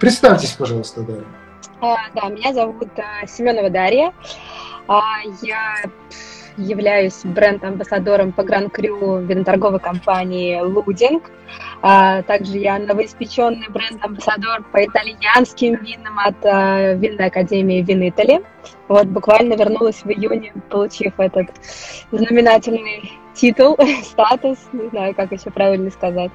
[0.00, 1.24] Представьтесь, пожалуйста, Дарья.
[1.82, 4.12] А, да, меня зовут а, Семенова Дарья.
[4.88, 5.82] А, я
[6.56, 11.30] являюсь бренд-амбассадором по гран-крю виноторговой компании «Лудинг».
[11.82, 18.42] А, также я новоиспеченный бренд-амбассадор по итальянским винам от а, Винной академии Винитали.
[18.88, 21.48] Вот буквально вернулась в июне, получив этот
[22.10, 26.30] знаменательный титул, статус, не знаю, как еще правильно сказать.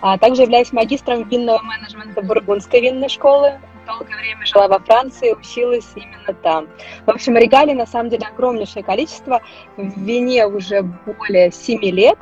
[0.00, 3.58] А также являюсь магистром винного менеджмента Бургундской винной школы.
[3.86, 6.68] Долгое время жила во Франции, училась именно там.
[7.06, 9.40] В общем, регалий на самом деле огромнейшее количество.
[9.76, 12.18] В вине уже более 7 лет.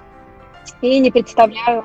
[0.82, 1.84] И не представляю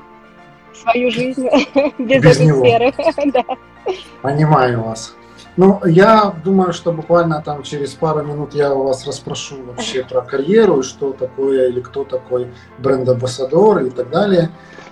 [0.73, 1.47] свою жизнь
[1.97, 2.93] без, без этой сферы.
[4.21, 5.15] Понимаю вас.
[5.57, 10.21] Ну, я думаю, что буквально там через пару минут я у вас расспрошу вообще про
[10.21, 12.47] карьеру, что такое или кто такой
[12.77, 14.51] бренд-амбассадор и так далее.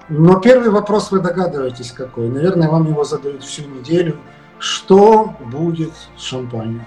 [0.10, 2.30] Но первый вопрос вы догадываетесь какой.
[2.30, 4.18] Наверное, вам его задают всю неделю.
[4.60, 6.86] Что будет с шампанем?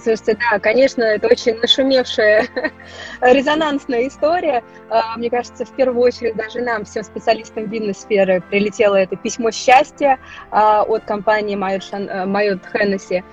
[0.00, 2.46] Слушайте, да, конечно, это очень нашумевшая,
[3.20, 4.62] резонансная история.
[4.90, 9.50] А, мне кажется, в первую очередь даже нам, всем специалистам винной сферы, прилетело это письмо
[9.50, 10.18] счастья
[10.50, 13.18] а, от компании Майот Хеннесси.
[13.18, 13.24] А,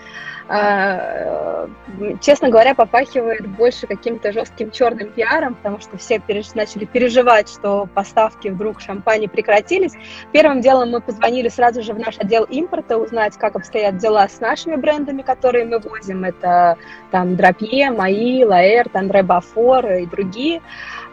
[2.22, 6.53] честно говоря, попахивает больше каким-то жестким черным пиаром, потому что все переж...
[6.53, 9.94] начали переживать, что поставки вдруг шампани прекратились.
[10.31, 14.39] Первым делом мы позвонили сразу же в наш отдел импорта, узнать, как обстоят дела с
[14.39, 16.23] нашими брендами, которые мы возим.
[16.26, 16.77] Это
[17.11, 20.61] там Драпье, Мои, Лаэрт, Андре Бафор и другие.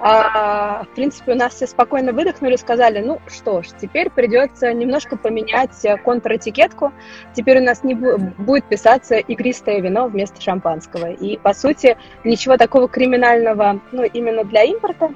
[0.03, 5.17] А, в принципе, у нас все спокойно выдохнули, сказали, ну что ж, теперь придется немножко
[5.17, 6.93] поменять контратикетку.
[7.35, 11.13] Теперь у нас не будет писаться игристое вино вместо шампанского.
[11.13, 15.13] И, по сути, ничего такого криминального, ну, именно для импорта,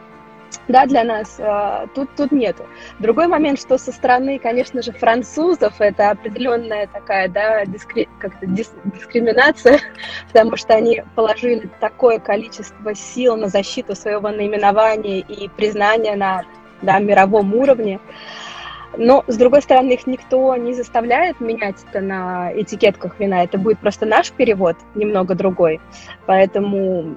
[0.68, 2.64] да, для нас э, тут, тут нету.
[2.98, 8.72] Другой момент, что со стороны, конечно же, французов это определенная такая, да, дискри, как-то дис,
[8.84, 9.80] дискриминация,
[10.32, 16.44] потому что они положили такое количество сил на защиту своего наименования и признания на
[16.82, 18.00] да, мировом уровне.
[18.96, 23.42] Но, с другой стороны, их никто не заставляет менять это на этикетках вина.
[23.42, 25.80] Это будет просто наш перевод, немного другой.
[26.26, 27.12] Поэтому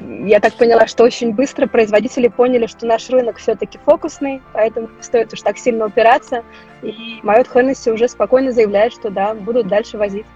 [0.00, 5.02] я так поняла, что очень быстро производители поняли, что наш рынок все-таки фокусный, поэтому не
[5.02, 6.42] стоит уж так сильно упираться.
[6.82, 10.26] И Майот Хеннесси уже спокойно заявляет, что да, будут дальше возить.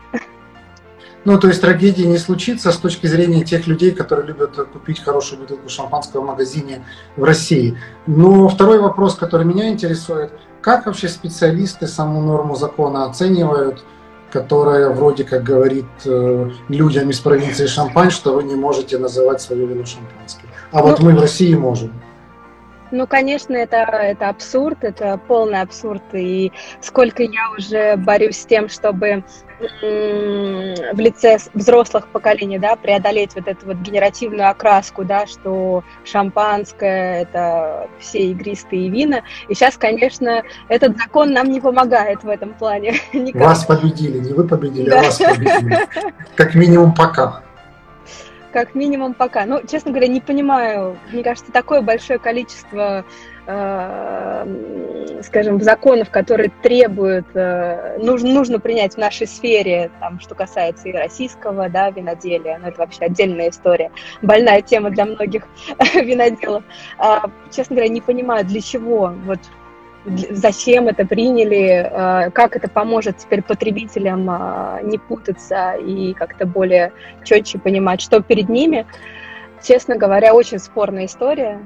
[1.25, 5.41] Ну, то есть трагедии не случится с точки зрения тех людей, которые любят купить хорошую
[5.41, 6.85] бутылку шампанского в магазине
[7.17, 7.79] в России.
[8.07, 13.85] Но второй вопрос, который меня интересует, как вообще специалисты саму норму закона оценивают,
[14.35, 19.65] которая вроде как говорит э, людям из провинции Шампань, что вы не можете называть свое
[19.65, 20.49] вино шампанским.
[20.73, 21.93] А вот ну, мы в России можем.
[22.91, 26.03] Ну, конечно, это, это абсурд, это полный абсурд.
[26.15, 26.51] И
[26.81, 29.23] сколько я уже борюсь с тем, чтобы
[29.61, 37.89] в лице взрослых поколений, да, преодолеть вот эту вот генеративную окраску, да, что шампанское– это
[37.99, 39.23] все игристые вина.
[39.49, 42.95] И сейчас, конечно, этот закон нам не помогает в этом плане.
[43.13, 43.43] Никак.
[43.43, 45.01] Вас победили, не вы победили, да.
[45.01, 45.79] а вас победили.
[46.37, 47.43] Как минимум пока
[48.55, 49.47] как минимум пока.
[49.47, 50.97] Ну, честно говоря, не понимаю.
[51.11, 53.05] Мне кажется, такое большое количество,
[55.23, 60.93] скажем, законов, которые требуют, э, нужно, нужно принять в нашей сфере, там, что касается и
[60.93, 62.59] российского, да, виноделия.
[62.59, 63.91] Ну, это вообще отдельная история.
[64.23, 65.47] Больная тема для многих
[65.95, 66.65] виноделов.
[66.99, 67.19] Э,
[67.51, 69.41] честно говоря, не понимаю, для чего вот
[70.31, 76.93] зачем это приняли, э, как это поможет теперь потребителям э, не путаться и как-то более
[77.25, 78.87] четче понимать, что перед ними.
[79.63, 81.59] Честно говоря, очень спорная история.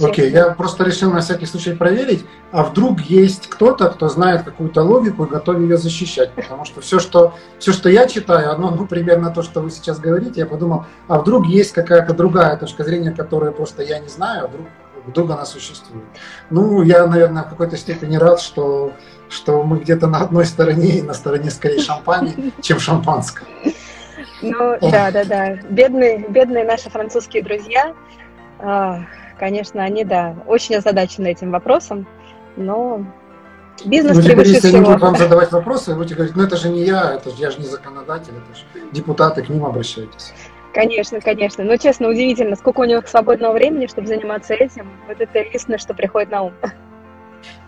[0.00, 4.42] Окей, okay, я просто решил на всякий случай проверить, а вдруг есть кто-то, кто знает
[4.42, 8.70] какую-то логику и готов ее защищать, потому что все, что, все, что я читаю, одно,
[8.70, 12.82] ну, примерно то, что вы сейчас говорите, я подумал, а вдруг есть какая-то другая точка
[12.82, 14.66] зрения, которую просто я не знаю, а вдруг
[15.06, 16.06] вдруг она существует.
[16.50, 18.92] Ну, я, наверное, в какой-то степени рад, что,
[19.28, 23.46] что мы где-то на одной стороне, и на стороне скорее шампани, чем шампанского.
[24.42, 25.56] Ну, да, да, да.
[25.68, 27.94] Бедные, бедные наши французские друзья,
[29.38, 32.06] конечно, они, да, очень озадачены этим вопросом,
[32.56, 33.04] но
[33.84, 34.90] Бизнес ну, превыше если всего.
[34.90, 37.50] они вам задавать вопросы, вы будете говорить, ну это же не я, это же я
[37.50, 40.32] же не законодатель, это же депутаты, к ним обращайтесь.
[40.72, 41.64] Конечно, конечно.
[41.64, 44.90] Но честно, удивительно, сколько у него свободного времени, чтобы заниматься этим.
[45.06, 46.52] Вот это единственное, что приходит на ум.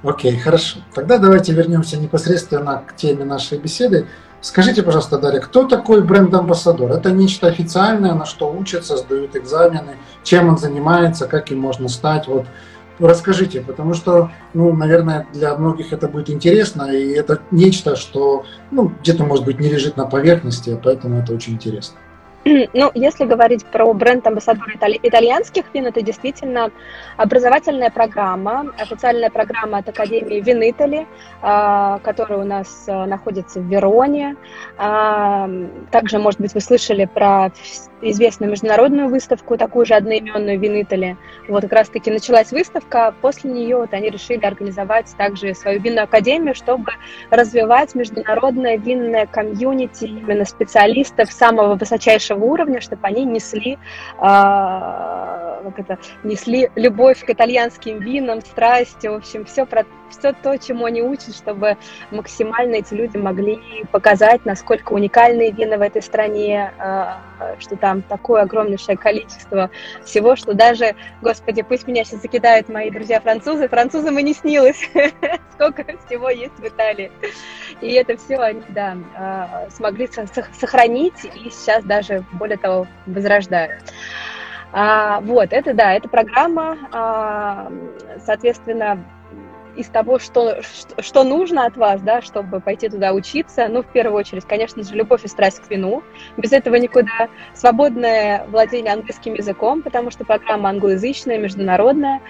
[0.02, 0.80] Окей, хорошо.
[0.94, 4.06] Тогда давайте вернемся непосредственно к теме нашей беседы.
[4.46, 6.92] Скажите, пожалуйста, Дарья, кто такой бренд-амбассадор?
[6.92, 12.28] Это нечто официальное, на что учатся, сдают экзамены, чем он занимается, как им можно стать?
[12.28, 12.46] Вот
[13.00, 18.92] расскажите, потому что, ну, наверное, для многих это будет интересно, и это нечто, что, ну,
[19.00, 21.98] где-то, может быть, не лежит на поверхности, поэтому это очень интересно.
[22.74, 26.70] Ну, если говорить про бренд амбассадор итали- итальянских вин, это действительно
[27.16, 31.06] образовательная программа, официальная программа от Академии Вин Итали,
[31.42, 34.36] а, которая у нас а, находится в Вероне.
[34.78, 35.50] А,
[35.90, 37.50] также, может быть, вы слышали про
[38.02, 41.16] известную международную выставку, такую же одноименную Вин Итали.
[41.48, 46.54] Вот как раз-таки началась выставка, после нее вот они решили организовать также свою винную академию,
[46.54, 46.92] чтобы
[47.30, 53.78] развивать международное винное комьюнити именно специалистов самого высочайшего уровня, чтобы они несли,
[54.20, 60.56] э, как это, несли любовь к итальянским винам, страсть, в общем, все, про, все то,
[60.56, 61.76] чему они учат, чтобы
[62.10, 68.42] максимально эти люди могли показать, насколько уникальные вина в этой стране, э, что там такое
[68.42, 69.70] огромнейшее количество
[70.04, 74.88] всего, что даже, господи, пусть меня сейчас закидают мои друзья-французы, французам и не снилось,
[75.52, 77.10] сколько всего есть в Италии.
[77.80, 80.08] И это все они, да, а, смогли
[80.58, 83.82] сохранить и сейчас даже, более того, возрождают.
[84.72, 87.72] А, вот, это да, это программа, а,
[88.24, 89.04] соответственно,
[89.76, 90.62] из того, что,
[90.98, 94.94] что нужно от вас, да, чтобы пойти туда учиться, ну, в первую очередь, конечно же,
[94.94, 96.02] любовь и страсть к вину.
[96.36, 97.28] Без этого никуда.
[97.54, 102.20] Свободное владение английским языком, потому что программа англоязычная, международная.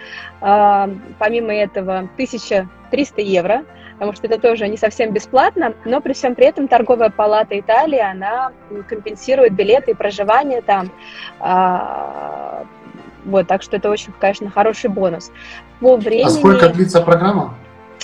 [0.40, 3.64] А, помимо этого, 1300 евро,
[3.98, 7.98] потому что это тоже не совсем бесплатно, но при всем при этом торговая палата Италии,
[7.98, 8.52] она
[8.88, 10.90] компенсирует билеты и проживание там
[11.40, 12.64] а,
[13.24, 15.32] вот, так что это очень, конечно, хороший бонус.
[15.80, 16.26] По времени...
[16.26, 17.54] А сколько длится программа?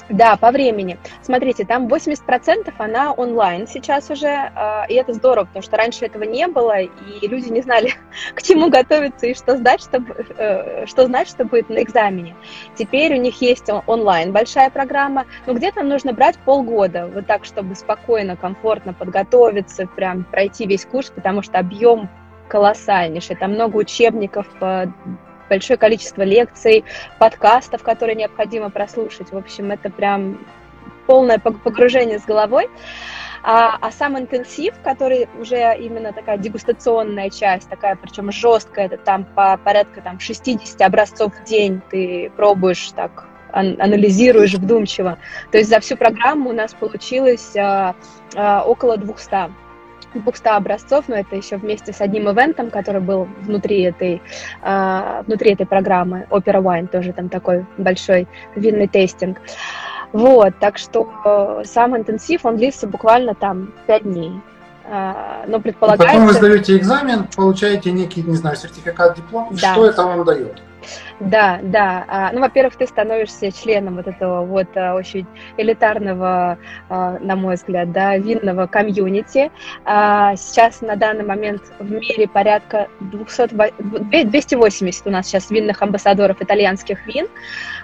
[0.09, 0.99] Да, по времени.
[1.23, 6.25] Смотрите, там 80% она онлайн сейчас уже, а, и это здорово, потому что раньше этого
[6.25, 7.94] не было, и люди не знали,
[8.35, 12.35] к чему готовиться и что знать, чтобы, э, что знать, что будет на экзамене.
[12.77, 17.75] Теперь у них есть онлайн большая программа, но где-то нужно брать полгода, вот так, чтобы
[17.75, 22.09] спокойно, комфортно подготовиться, прям пройти весь курс, потому что объем
[22.49, 23.37] колоссальнейший.
[23.37, 24.87] Там много учебников, э,
[25.52, 26.82] большое количество лекций,
[27.19, 29.32] подкастов, которые необходимо прослушать.
[29.32, 30.38] В общем, это прям
[31.06, 32.70] полное погружение с головой.
[33.43, 39.25] А, а сам интенсив, который уже именно такая дегустационная часть, такая причем жесткая, это там
[39.25, 45.19] по порядка там, 60 образцов в день ты пробуешь так анализируешь вдумчиво.
[45.50, 47.94] То есть за всю программу у нас получилось а,
[48.34, 49.52] а, около 200
[50.14, 54.23] 200 образцов, но это еще вместе с одним ивентом, который был внутри этой,
[54.62, 59.38] э, внутри этой программы, Opera Wine, тоже там такой большой винный тестинг.
[60.12, 64.32] Вот, так что э, сам интенсив, он длится буквально там 5 дней.
[64.85, 66.15] Э, но предполагается...
[66.15, 69.49] Потом вы сдаете экзамен, получаете некий, не знаю, сертификат, диплом.
[69.53, 69.73] Да.
[69.73, 70.62] Что это вам дает?
[71.20, 72.05] Да, да.
[72.08, 76.58] А, ну, во-первых, ты становишься членом вот этого вот а, очень элитарного,
[76.89, 79.51] а, на мой взгляд, да, винного комьюнити.
[79.84, 87.06] Сейчас на данный момент в мире порядка 200, 280 у нас сейчас винных амбассадоров итальянских
[87.06, 87.27] вин,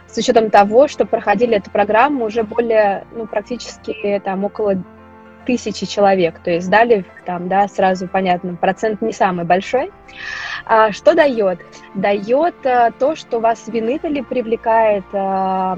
[0.06, 4.82] с учетом того, что проходили эту программу уже более, ну, практически там около
[5.46, 9.90] тысячи человек, то есть дали там, да, сразу понятно, процент не самый большой.
[10.64, 11.60] А, что дает?
[11.94, 15.76] Дает а, то, что вас Винитали привлекает а,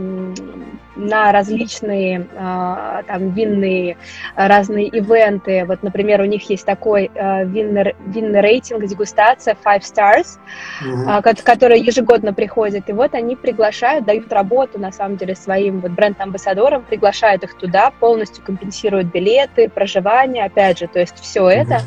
[0.97, 3.97] на различные а, там винные
[4.37, 5.64] разные ивенты.
[5.64, 10.38] Вот, например, у них есть такой а, винный, винный рейтинг, дегустация Five Stars,
[10.85, 11.05] mm-hmm.
[11.07, 12.88] а, который ежегодно приходит.
[12.88, 17.90] И вот они приглашают, дают работу, на самом деле, своим вот бренд-амбассадорам, приглашают их туда,
[17.90, 19.09] полностью компенсируют
[19.50, 21.80] билеты, проживание, опять же, то есть все это,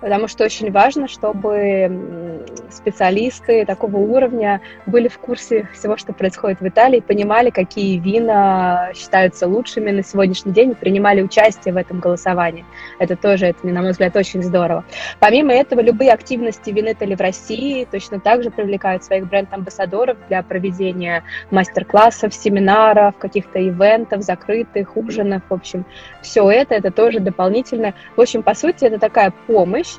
[0.00, 6.68] потому что очень важно, чтобы специалисты такого уровня были в курсе всего, что происходит в
[6.68, 12.64] Италии, понимали, какие вина считаются лучшими на сегодняшний день принимали участие в этом голосовании.
[12.98, 14.84] Это тоже, это, на мой взгляд, очень здорово.
[15.20, 21.24] Помимо этого, любые активности Винетали в России точно так же привлекают своих бренд-амбассадоров для проведения
[21.50, 25.84] мастер-классов, семинаров, каких-то ивентов, закрытых, ужинов, в общем,
[26.22, 27.94] все это, это тоже дополнительно.
[28.16, 29.96] В общем, по сути, это такая помощь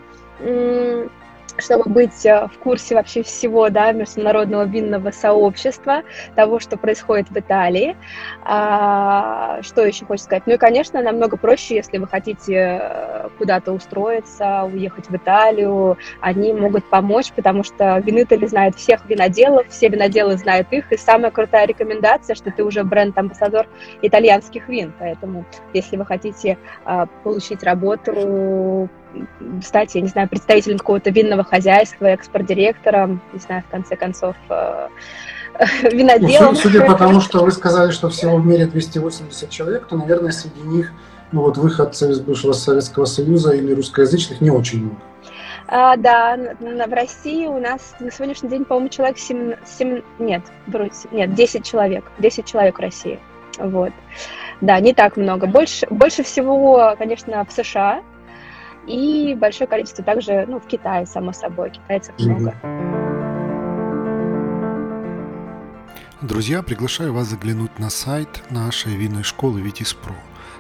[1.58, 6.04] чтобы быть э, в курсе вообще всего, да, международного винного сообщества,
[6.36, 7.96] того, что происходит в Италии.
[8.44, 10.44] А, что еще хочется сказать?
[10.46, 16.54] Ну и, конечно, намного проще, если вы хотите э, куда-то устроиться, уехать в Италию, они
[16.54, 21.68] могут помочь, потому что Винитали знает всех виноделов, все виноделы знают их, и самая крутая
[21.68, 23.68] рекомендация, что ты уже бренд-амбассадор
[24.02, 28.90] итальянских вин, поэтому если вы хотите а, получить работу,
[29.64, 34.88] стать, я не знаю, представителем какого-то винного хозяйства, экспорт-директором, не знаю, в конце концов, э,
[35.92, 36.54] виноделом.
[36.54, 40.32] Ну, судя по тому, что вы сказали, что всего в мире 280 человек, то, наверное,
[40.32, 40.92] среди них
[41.32, 45.02] ну, вот выходцы из бывшего Советского Союза или русскоязычных не очень много.
[45.68, 50.42] А, да, в России у нас на сегодняшний день, по-моему, человек 7, 7 нет,
[51.12, 53.20] нет, 10 человек, 10 человек в России.
[53.60, 53.92] Вот.
[54.62, 55.46] Да, не так много.
[55.46, 58.02] Больше, больше всего, конечно, в США,
[58.88, 62.54] и большое количество также ну, в Китае, само собой, китайцев много.
[66.22, 70.16] Друзья, приглашаю вас заглянуть на сайт нашей винной школы Витис Про.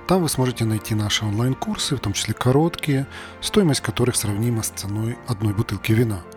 [0.07, 3.07] Там вы сможете найти наши онлайн-курсы, в том числе короткие,
[3.41, 6.22] стоимость которых сравнима с ценой одной бутылки вина–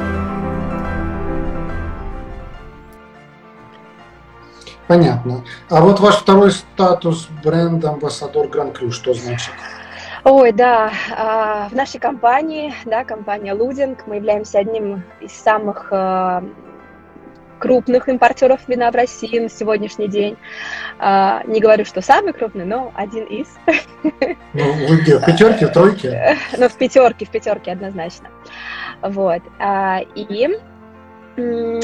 [4.91, 5.45] Понятно.
[5.69, 9.53] А вот ваш второй статус бренда амбассадор Гран Крю, что значит?
[10.25, 16.43] Ой, да, а, в нашей компании, да, компания Лудинг, мы являемся одним из самых а,
[17.57, 20.35] крупных импортеров вина в России на сегодняшний день.
[20.99, 23.47] А, не говорю, что самый крупный, но один из.
[24.03, 26.37] Ну, вы где, в пятерке, в тройке?
[26.57, 28.27] Ну, в пятерке, в пятерке однозначно.
[29.01, 29.41] Вот.
[30.15, 30.49] И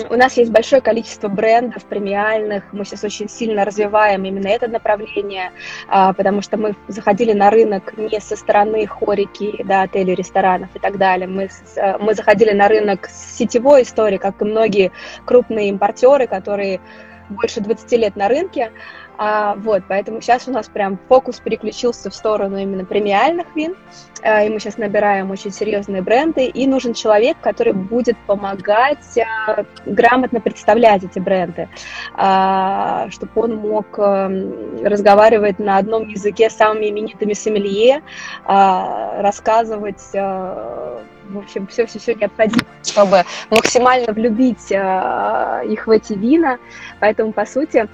[0.09, 5.51] у нас есть большое количество брендов премиальных, мы сейчас очень сильно развиваем именно это направление,
[5.87, 10.79] а, потому что мы заходили на рынок не со стороны хорики, да, отелей, ресторанов и
[10.79, 14.91] так далее, мы, э, мы заходили на рынок с сетевой истории, как и многие
[15.25, 16.79] крупные импортеры, которые
[17.29, 18.71] больше 20 лет на рынке,
[19.17, 23.75] а, вот, поэтому сейчас у нас прям фокус переключился в сторону именно премиальных вин,
[24.21, 29.65] а, и мы сейчас набираем очень серьезные бренды, и нужен человек, который будет помогать а,
[29.87, 31.67] грамотно представлять эти бренды,
[32.13, 34.29] а, чтобы он мог а,
[34.83, 38.03] разговаривать на одном языке с самыми именитыми сомелье,
[38.45, 46.57] а, рассказывать а, в общем, все-все-все необходимо, чтобы максимально влюбить э, их в эти вина.
[46.99, 47.87] Поэтому, по сути,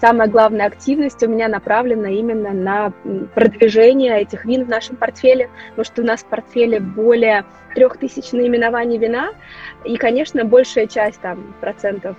[0.00, 2.92] самая главная активность у меня направлена именно на
[3.34, 8.32] продвижение этих вин в нашем портфеле, потому что у нас в портфеле более трех тысяч
[8.32, 9.30] наименований вина,
[9.84, 12.16] и, конечно, большая часть, там, процентов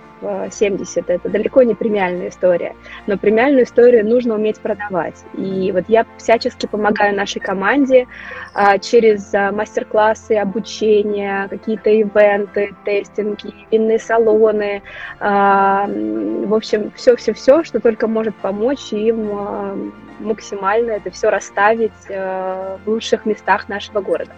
[0.50, 2.74] 70, э, это далеко не премиальная история,
[3.06, 5.24] но премиальную историю нужно уметь продавать.
[5.36, 8.06] И вот я всячески помогаю нашей команде
[8.54, 14.82] а, через а, мастер-классы, обучение, какие-то ивенты, тестинги, винные салоны,
[15.20, 23.26] а, в общем, все-все-все, что только может помочь им максимально это все расставить в лучших
[23.26, 24.32] местах нашего города.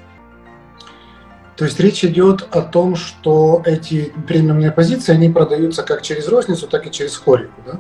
[1.56, 6.66] То есть речь идет о том, что эти премиумные позиции, они продаются как через розницу,
[6.66, 7.78] так и через хорику, да?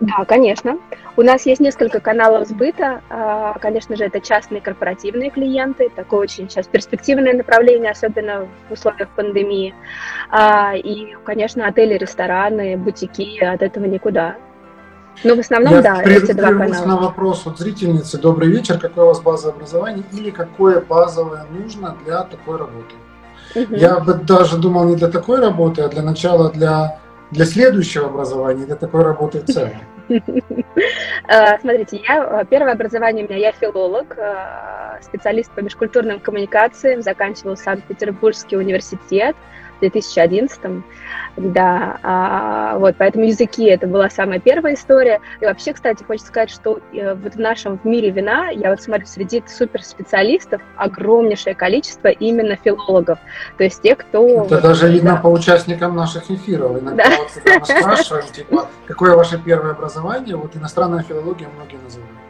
[0.00, 0.78] Да, конечно.
[1.16, 3.00] У нас есть несколько каналов сбыта.
[3.08, 5.88] А, конечно же, это частные корпоративные клиенты.
[5.94, 9.74] Такое очень сейчас перспективное направление, особенно в условиях пандемии.
[10.30, 13.38] А, и, конечно, отели, рестораны, бутики.
[13.44, 14.36] От этого никуда.
[15.22, 16.84] Ну, в основном, Я да, эти два канала.
[16.84, 18.18] на вопрос от зрительницы.
[18.18, 18.80] Добрый вечер.
[18.80, 22.94] Какое у вас базовое образование или какое базовое нужно для такой работы?
[23.54, 23.74] Угу.
[23.76, 26.98] Я бы даже думал не для такой работы, а для начала для,
[27.30, 29.70] для следующего образования, для такой работы в целом.
[31.26, 37.02] А, смотрите, я, а, первое образование у меня, я филолог, а, специалист по межкультурным коммуникациям,
[37.02, 39.34] заканчивал Санкт-Петербургский университет
[39.76, 40.60] в 2011
[41.36, 45.20] да, а, вот, поэтому языки это была самая первая история.
[45.40, 48.80] И вообще, кстати, хочется сказать, что э, вот в нашем в мире вина, я вот
[48.80, 53.18] смотрю, среди суперспециалистов огромнейшее количество именно филологов,
[53.58, 54.44] то есть те, кто...
[54.44, 56.80] Это вот, даже видно по участникам наших эфиров.
[56.80, 57.16] Иногда да.
[57.58, 62.23] вот спрашиваем, типа, какое ваше первое образование, вот иностранная филология многие называют.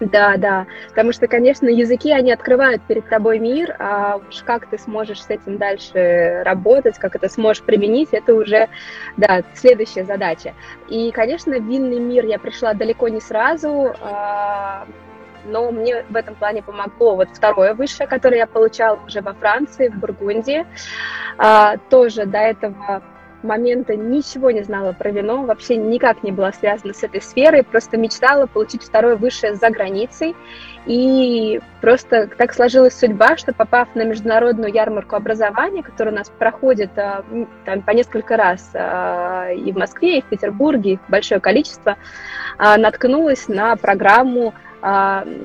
[0.00, 4.76] Да, да, потому что, конечно, языки, они открывают перед тобой мир, а уж как ты
[4.76, 8.68] сможешь с этим дальше работать, как это сможешь применить, это уже,
[9.16, 10.54] да, следующая задача.
[10.88, 14.86] И, конечно, в винный мир я пришла далеко не сразу, а,
[15.44, 19.88] но мне в этом плане помогло вот второе высшее, которое я получала уже во Франции,
[19.88, 20.66] в Бургундии.
[21.38, 23.02] А, тоже до этого
[23.44, 27.96] момента ничего не знала про вино, вообще никак не была связана с этой сферой, просто
[27.96, 30.34] мечтала получить второе высшее за границей.
[30.86, 36.90] И просто так сложилась судьба, что попав на международную ярмарку образования, которая у нас проходит
[36.98, 37.24] а,
[37.64, 41.96] там, по несколько раз а, и в Москве, и в Петербурге, их большое количество,
[42.58, 44.54] а, наткнулась на программу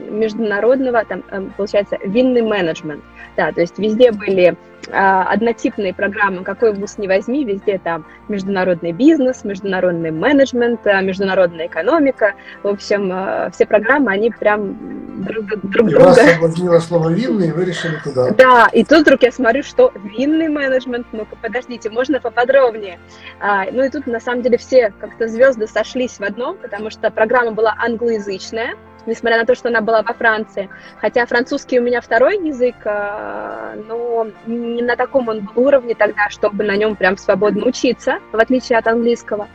[0.10, 3.02] международного, там, э, получается, винный менеджмент.
[3.38, 4.58] Да, то есть везде были
[4.88, 12.34] однотипные программы, какой вуз не возьми, везде там международный бизнес, международный менеджмент, а, международная экономика.
[12.64, 16.06] В общем, а, все программы, они прям друг, друг и друга...
[16.06, 18.32] Вас соблазнило слово «винный», и вы решили туда.
[18.32, 23.00] Да, и тут вдруг я смотрю, что винный менеджмент, ну-ка, подождите, можно поподробнее?
[23.40, 27.12] А, ну и тут, на самом деле, все как-то звезды сошлись в одном, потому что
[27.12, 30.70] программа была англоязычная, несмотря на то, что она была во Франции.
[31.00, 36.30] Хотя французский у меня второй язык, а, но не на таком он был уровне тогда,
[36.30, 39.48] чтобы на нем прям свободно учиться, в отличие от английского.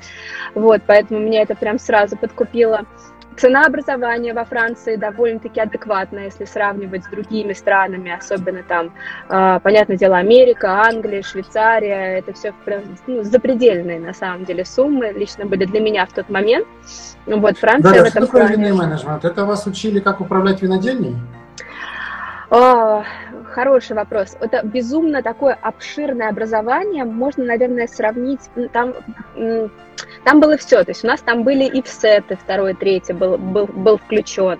[0.54, 2.84] Вот, поэтому меня это прям сразу подкупило.
[3.36, 8.92] Цена образования во Франции довольно-таки адекватная, если сравнивать с другими странами, особенно там,
[9.28, 12.54] э, понятное дело, Америка, Англия, Швейцария, это все
[13.06, 16.66] ну, запредельные на самом деле суммы, лично были для меня в тот момент.
[17.26, 18.72] Вот Франция да, в этом что такое плане...
[18.72, 19.24] менеджмент?
[19.24, 21.16] Это вас учили, как управлять винодельней?
[22.50, 23.02] О,
[23.54, 24.36] хороший вопрос.
[24.40, 27.04] Это безумно такое обширное образование.
[27.04, 28.40] Можно, наверное, сравнить.
[28.72, 28.94] Там
[30.24, 33.66] там было все, то есть у нас там были и ВСЭТы, второй, третий был, был,
[33.66, 34.58] был включен.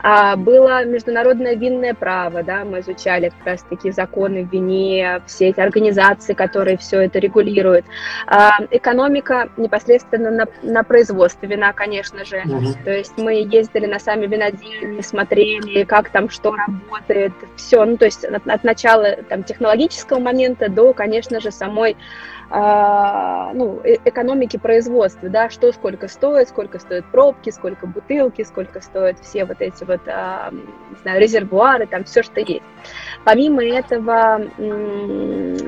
[0.00, 5.48] А, было международное винное право, да, мы изучали как раз такие законы в вине, все
[5.48, 7.86] эти организации, которые все это регулируют.
[8.26, 12.42] А, экономика непосредственно на, на производстве вина, конечно же.
[12.44, 12.84] Угу.
[12.84, 18.04] То есть мы ездили на сами винодельни, смотрели, как там что работает, все, ну то
[18.04, 21.96] есть от, начала там технологического момента до, конечно же, самой
[22.48, 28.80] а, ну, э, экономики производства, да, что сколько стоит, сколько стоят пробки, сколько бутылки, сколько
[28.80, 32.62] стоят все вот эти вот, а, не знаю, резервуары, там все, что есть.
[33.24, 34.42] Помимо этого,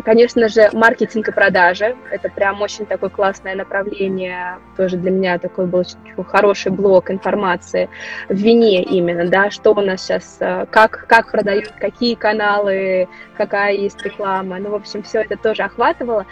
[0.04, 5.66] конечно же, маркетинг и продажи, это прям очень такое классное направление, тоже для меня такой
[5.66, 5.82] был
[6.28, 7.88] хороший блок информации
[8.28, 13.72] в вине именно, да, что у нас сейчас, а, как, как продают, какие каналы, какая
[13.72, 16.24] есть реклама, ну, в общем, все это тоже охватывало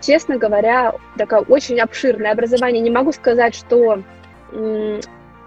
[0.00, 2.82] честно говоря, такое очень обширное образование.
[2.82, 4.02] Не могу сказать, что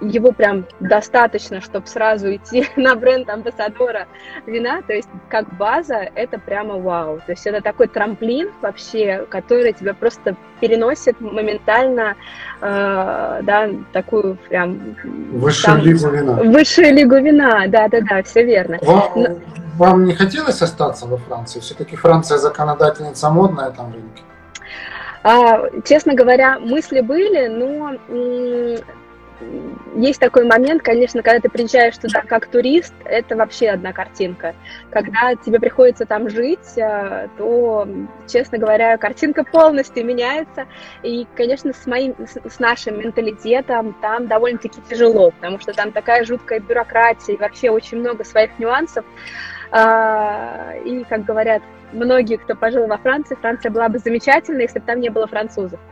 [0.02, 4.08] его прям достаточно, чтобы сразу идти на бренд амбассадора
[4.46, 9.74] вина, то есть как база это прямо вау, то есть это такой трамплин вообще, который
[9.74, 12.16] тебя просто переносит моментально,
[12.62, 14.96] э, да, такую прям...
[15.04, 16.34] Высшую там, лигу вина.
[16.34, 18.80] Высшую лигу вина, да-да-да, все верно.
[18.82, 19.28] Вам, Но...
[19.76, 21.60] вам не хотелось остаться во Франции?
[21.60, 24.24] Все-таки Франция законодательница модная там рынке.
[25.24, 27.98] А, честно говоря, мысли были, но
[29.96, 34.56] есть такой момент, конечно, когда ты приезжаешь туда как турист, это вообще одна картинка.
[34.90, 37.88] Когда тебе приходится там жить, а, то,
[38.28, 40.66] честно говоря, картинка полностью меняется.
[41.04, 46.60] И, конечно, с, моим, с нашим менталитетом там довольно-таки тяжело, потому что там такая жуткая
[46.60, 49.06] бюрократия и вообще очень много своих нюансов.
[49.76, 54.86] А, и, как говорят многие, кто пожил во Франции, Франция была бы замечательна, если бы
[54.86, 55.80] там не было французов.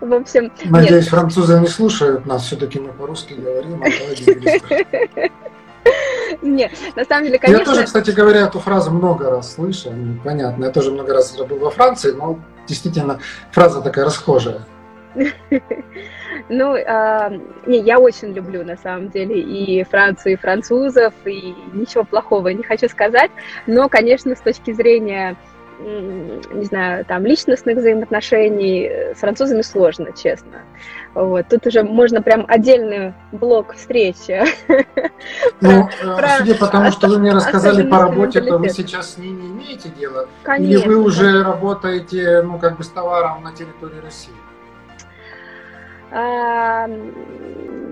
[0.00, 1.10] В общем, Надеюсь, нет.
[1.10, 3.88] французы не слушают нас, все-таки мы по-русски говорим, а
[6.42, 7.58] Нет, на самом деле, конечно...
[7.58, 11.36] Я тоже, кстати говоря, эту фразу много раз слышал, ну, понятно, я тоже много раз
[11.36, 13.18] был во Франции, но действительно
[13.50, 14.60] фраза такая расхожая.
[16.48, 22.04] Ну, э, не, я очень люблю, на самом деле, и Францию, и французов, и ничего
[22.04, 23.30] плохого не хочу сказать,
[23.66, 25.36] но, конечно, с точки зрения
[25.82, 30.58] не знаю, там, личностных взаимоотношений с французами сложно, честно.
[31.14, 31.46] Вот.
[31.48, 34.42] Тут уже можно прям отдельный блок встречи.
[35.60, 39.18] Ну, про, судя по тому, что вы мне рассказали по работе, то вы сейчас с
[39.18, 40.28] ними имеете дело?
[40.42, 40.72] Конечно.
[40.72, 44.32] Или вы уже работаете, ну, как бы с товаром на территории России?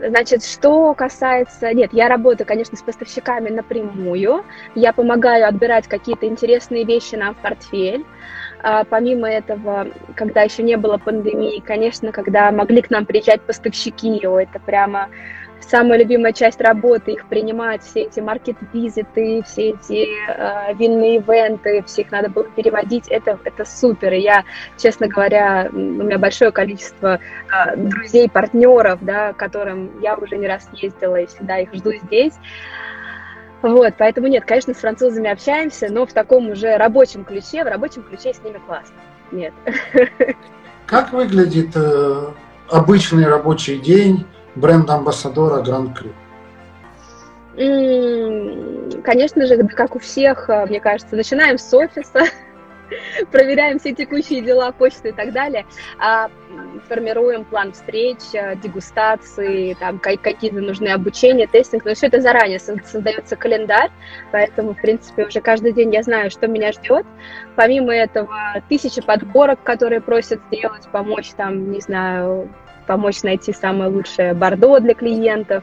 [0.01, 1.73] Значит, что касается...
[1.75, 4.45] Нет, я работаю, конечно, с поставщиками напрямую.
[4.75, 8.05] Я помогаю отбирать какие-то интересные вещи нам в портфель.
[8.61, 14.27] А, помимо этого, когда еще не было пандемии, конечно, когда могли к нам приезжать поставщики,
[14.27, 15.09] о, это прямо
[15.61, 22.03] самая любимая часть работы, их принимать, все эти маркет-визиты, все эти э, винные ивенты, все
[22.03, 24.13] их надо было переводить, это, это супер.
[24.13, 24.45] И я,
[24.77, 30.69] честно говоря, у меня большое количество э, друзей, партнеров, да, которым я уже не раз
[30.73, 32.35] ездила и всегда их жду здесь.
[33.61, 38.05] Вот, поэтому нет, конечно, с французами общаемся, но в таком уже рабочем ключе, в рабочем
[38.05, 38.95] ключе с ними классно.
[39.33, 39.53] Нет.
[40.87, 42.27] Как выглядит э,
[42.71, 44.25] обычный рабочий день
[44.59, 46.13] бренд-амбассадора Гранд Крю?
[49.03, 52.27] Конечно же, как у всех, э, мне кажется, начинаем с офиса,
[53.33, 55.67] проверяем все текущие дела, почту и так далее,
[55.99, 56.31] а
[56.89, 63.35] формируем план встреч, э, дегустации, там какие-то нужны обучения, тестинг, но все это заранее создается
[63.35, 63.91] календарь,
[64.31, 67.07] поэтому, в принципе, уже каждый день я знаю, что меня ждет.
[67.57, 72.49] Помимо этого, тысячи подборок, которые просят сделать, помочь там, не знаю,
[72.89, 75.63] помочь найти самое лучшее бордо для клиентов.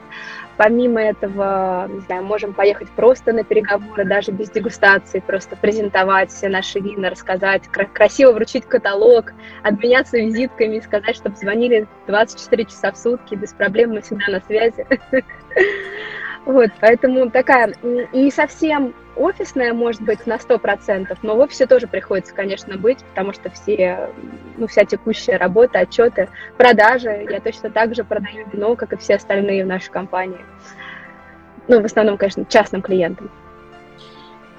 [0.56, 6.48] Помимо этого, не знаю, можем поехать просто на переговоры, даже без дегустации, просто презентовать все
[6.48, 13.34] наши вина, рассказать, красиво вручить каталог, обменяться визитками, сказать, чтобы звонили 24 часа в сутки,
[13.34, 14.86] без проблем мы всегда на связи.
[16.46, 22.32] Вот, поэтому такая не совсем офисная, может быть, на 100%, но в офисе тоже приходится,
[22.32, 24.10] конечно, быть, потому что все,
[24.56, 29.16] ну, вся текущая работа, отчеты, продажи, я точно так же продаю вино, как и все
[29.16, 30.44] остальные в нашей компании.
[31.66, 33.28] Ну, в основном, конечно, частным клиентам.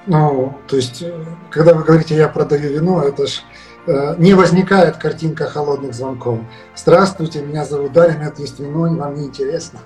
[0.07, 1.13] Ну, то есть, э,
[1.49, 6.39] когда вы говорите «я продаю вино», это ж Э, не возникает картинка холодных звонков.
[6.75, 9.79] Здравствуйте, меня зовут Дарья, это есть вино, вам не интересно?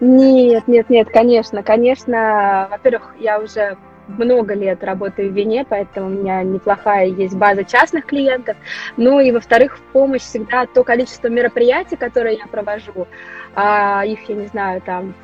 [0.00, 2.68] Нет, нет, нет, конечно, конечно.
[2.70, 3.76] Во-первых, я уже
[4.08, 8.56] много лет работаю в вине, поэтому у меня неплохая есть база частных клиентов.
[8.96, 13.06] Ну и, во-вторых, в помощь всегда то количество мероприятий, которые я провожу,
[13.54, 15.14] а их, я не знаю, там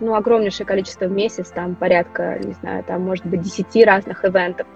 [0.00, 4.66] ну, огромнейшее количество в месяц, там порядка, не знаю, там может быть 10 разных ивентов.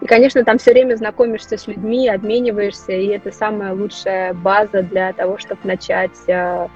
[0.00, 5.12] И, конечно, там все время знакомишься с людьми, обмениваешься, и это самая лучшая база для
[5.12, 6.68] того, чтобы начать э,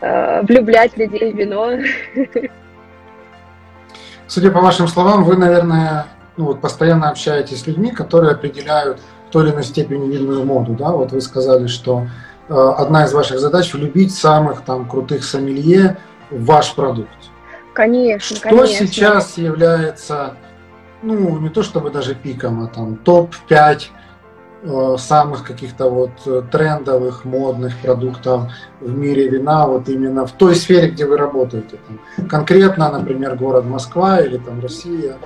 [0.00, 1.78] э, влюблять людей в вино.
[4.26, 9.30] Судя по вашим словам, вы, наверное, ну, вот постоянно общаетесь с людьми, которые определяют в
[9.30, 10.90] той или иной степени винную моду, да?
[10.90, 12.06] Вот вы сказали, что
[12.48, 15.98] э, одна из ваших задач влюбить самых там крутых сомелье
[16.30, 17.21] в ваш продукт.
[17.72, 18.86] Конечно, Что конечно.
[18.86, 20.36] сейчас является,
[21.02, 23.82] ну, не то чтобы даже пиком, а там топ-5
[24.62, 30.54] э, самых каких-то вот э, трендовых, модных продуктов в мире вина, вот именно в той
[30.54, 31.78] сфере, где вы работаете.
[32.16, 35.16] Там, конкретно, например, город Москва или там Россия.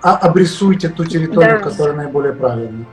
[0.00, 1.70] А, обрисуйте ту территорию, да.
[1.70, 2.86] которая наиболее правильная.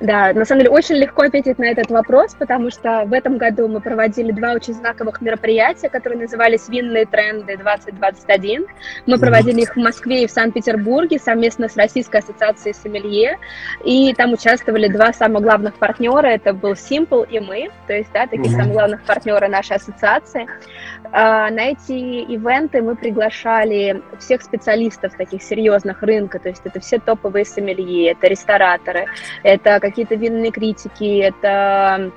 [0.00, 3.68] Да, на самом деле очень легко ответить на этот вопрос, потому что в этом году
[3.68, 8.66] мы проводили два очень знаковых мероприятия, которые назывались «Винные тренды 2021».
[9.04, 13.38] Мы проводили их в Москве и в Санкт-Петербурге совместно с Российской ассоциацией сомелье,
[13.84, 18.26] и там участвовали два самых главных партнера, это был Simple и мы, то есть, да,
[18.26, 20.46] такие самые главных партнеры нашей ассоциации.
[21.12, 26.98] А, на эти ивенты мы приглашали всех специалистов таких серьезных рынка, то есть это все
[26.98, 29.06] топовые сомелье, это рестораторы,
[29.42, 32.12] это какие-то винные критики, это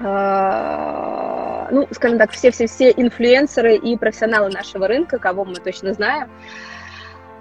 [0.00, 6.28] э, ну, скажем так, все-все-все инфлюенсеры и профессионалы нашего рынка, кого мы точно знаем.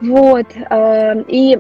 [0.02, 0.48] Вот.
[0.56, 1.58] Э, и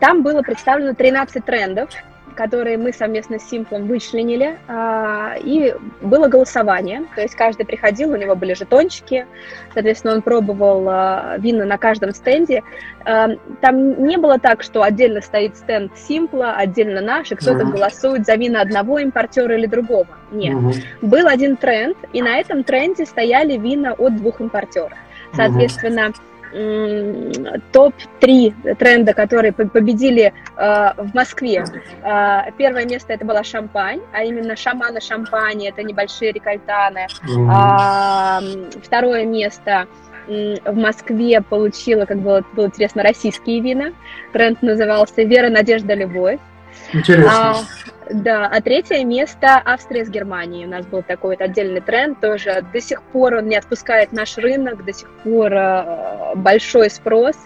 [0.00, 1.90] там было представлено 13 трендов,
[2.34, 8.16] которые мы совместно с Симплом вычленили, а, и было голосование, то есть каждый приходил, у
[8.16, 9.26] него были жетончики,
[9.72, 12.62] соответственно, он пробовал а, вина на каждом стенде.
[13.04, 17.72] А, там не было так, что отдельно стоит стенд Симпла, отдельно наш, и кто-то uh-huh.
[17.72, 20.08] голосует за вина одного импортера или другого.
[20.30, 20.54] Нет.
[20.54, 20.74] Uh-huh.
[21.02, 24.98] Был один тренд, и на этом тренде стояли вина от двух импортеров.
[25.34, 26.33] Соответственно, uh-huh
[27.72, 31.64] топ-3 тренда, которые победили э, в Москве.
[32.02, 37.06] Э, первое место это была шампань, а именно шаманы шампани, это небольшие рекальтаны.
[37.28, 37.48] Mm.
[37.50, 38.40] А,
[38.82, 39.86] второе место
[40.26, 43.92] в Москве получила, как было, было интересно, российские вина.
[44.32, 46.38] Тренд назывался «Вера, надежда, любовь».
[46.92, 47.30] Интересно.
[47.32, 47.56] А,
[48.10, 50.66] да, а третье место Австрия с Германией.
[50.66, 52.64] У нас был такой вот отдельный тренд тоже.
[52.72, 57.36] До сих пор он не отпускает наш рынок, до сих пор э, большой спрос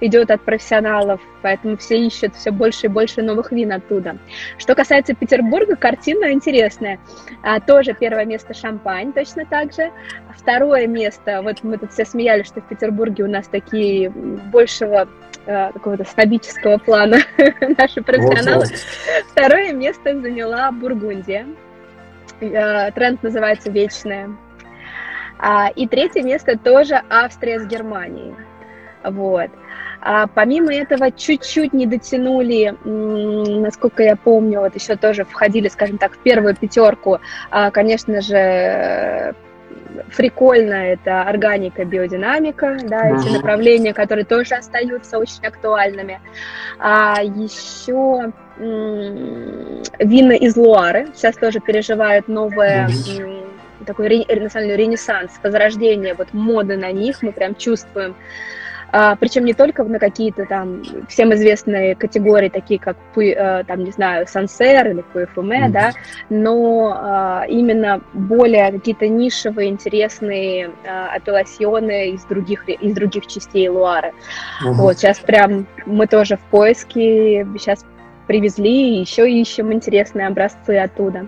[0.00, 4.18] идет от профессионалов, поэтому все ищут все больше и больше новых вин оттуда.
[4.58, 6.98] Что касается Петербурга, картина интересная.
[7.42, 9.90] А, тоже первое место шампань, точно так же.
[10.42, 15.08] Второе место, вот мы тут все смеялись, что в Петербурге у нас такие большего
[15.46, 17.18] э, какого-то снобического плана
[17.78, 18.66] наши профессионалы.
[19.28, 21.46] Второе место заняла Бургундия.
[22.40, 24.30] Э, тренд называется «Вечная».
[25.38, 28.34] А, и третье место тоже Австрия с Германией.
[29.04, 29.50] Вот.
[30.00, 36.14] А помимо этого, чуть-чуть не дотянули, насколько я помню, вот еще тоже входили, скажем так,
[36.14, 39.34] в первую пятерку, а, конечно же,
[40.16, 43.36] прикольно это органика, биодинамика, да, эти uh-huh.
[43.36, 46.20] направления, которые тоже остаются очень актуальными.
[46.78, 53.84] А еще вина из Луары сейчас тоже переживают новое uh-huh.
[53.86, 58.14] такой национальный ренессанс, возрождение вот моды на них, мы прям чувствуем
[58.92, 63.90] а, причем не только на какие-то там всем известные категории, такие как, э, там, не
[63.90, 65.70] знаю, Сансер или Пуэфуме, mm-hmm.
[65.70, 65.92] да,
[66.28, 74.08] но а, именно более какие-то нишевые, интересные а, апелласьоны из других, из других частей Луары.
[74.62, 74.72] Mm-hmm.
[74.72, 77.86] Вот, сейчас прям мы тоже в поиске, сейчас
[78.26, 81.26] привезли, еще ищем интересные образцы оттуда.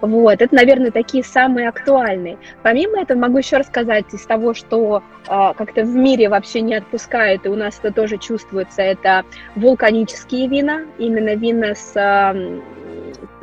[0.00, 2.38] Вот, это, наверное, такие самые актуальные.
[2.62, 7.44] Помимо этого, могу еще рассказать из того, что э, как-то в мире вообще не отпускает,
[7.44, 9.24] и у нас это тоже чувствуется, это
[9.56, 12.60] вулканические вина, именно вина с, э,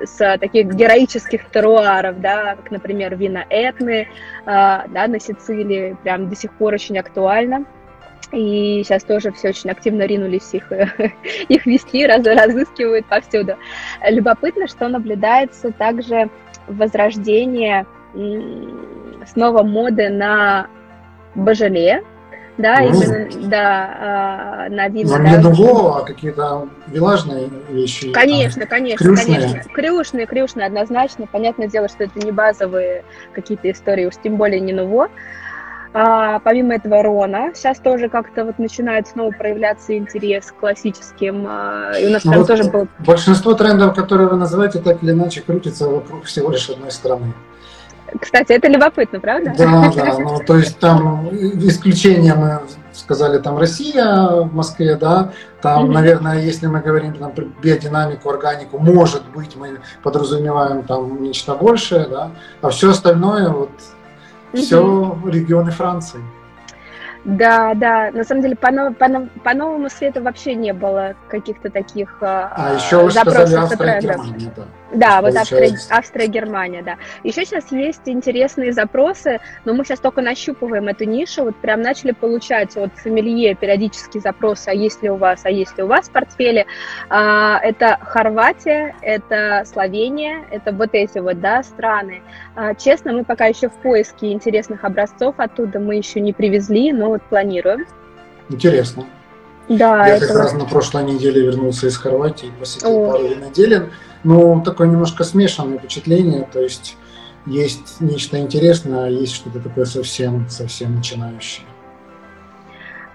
[0.04, 4.08] с таких героических теруаров, да, как, например, вина Этны, э,
[4.46, 7.66] да, на Сицилии, прям до сих пор очень актуально.
[8.32, 10.72] И сейчас тоже все очень активно ринулись их,
[11.50, 13.56] их вести, раз, разыскивают повсюду.
[14.08, 16.30] Любопытно, что наблюдается также
[16.68, 17.86] возрождение
[19.26, 20.68] снова моды на
[21.36, 22.04] божеле,
[22.58, 25.18] да, ну, именно, да, э, на вина.
[25.20, 28.12] Не дуго, а какие-то вилажные вещи.
[28.12, 29.40] Конечно, там, конечно, крюшные.
[29.40, 29.74] конечно.
[29.74, 31.28] Крюшные, крюшные, однозначно.
[31.28, 35.10] Понятное дело, что это не базовые какие-то истории, уж тем более не ново.
[35.94, 41.46] А, помимо этого Рона, сейчас тоже как-то вот начинает снова проявляться интерес к классическим.
[41.48, 42.88] А, и у нас ну там вот тоже был...
[43.00, 47.34] Большинство трендов, которые вы называете, так или иначе крутится вокруг всего лишь одной страны.
[48.22, 49.54] Кстати, это любопытно, правда?
[49.58, 50.18] Да, да.
[50.20, 52.62] Ну, то есть там исключение мы
[52.94, 55.94] сказали там Россия в Москве, да, там, mm-hmm.
[55.94, 62.32] наверное, если мы говорим там биодинамику, органику, может быть, мы подразумеваем там нечто большее, да,
[62.62, 63.70] а все остальное вот
[64.54, 66.22] все регионы Франции.
[67.26, 68.12] Да, да.
[68.12, 72.76] На самом деле по, по, по новому свету вообще не было каких-то таких а, а
[72.76, 74.64] еще вы запросов сказали Австрия, Германия, да.
[74.94, 76.96] Да, вот Австрия, Австрия, Германия, да.
[77.24, 82.12] Еще сейчас есть интересные запросы, но мы сейчас только нащупываем эту нишу, вот прям начали
[82.12, 86.08] получать от фамилье периодически запросы, а есть ли у вас, а есть ли у вас
[86.08, 86.66] в портфеле.
[87.10, 92.22] А, это Хорватия, это Словения, это вот эти вот, да, страны.
[92.56, 97.10] А, честно, мы пока еще в поиске интересных образцов оттуда мы еще не привезли, но
[97.10, 97.86] вот планируем.
[98.50, 99.06] Интересно.
[99.70, 103.12] Да, Я это как раз на прошлой неделе вернулся из Хорватии, посетил О.
[103.12, 103.92] пару виноделин.
[104.24, 106.96] Ну, такое немножко смешанное впечатление, то есть
[107.46, 111.66] есть нечто интересное, а есть что-то такое совсем, совсем начинающее.